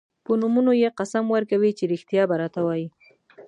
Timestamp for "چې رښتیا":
1.77-2.23